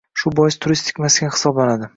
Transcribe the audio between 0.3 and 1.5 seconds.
bois turistik maskan